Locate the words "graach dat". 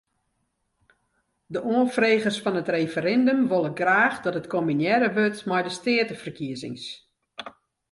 3.79-4.37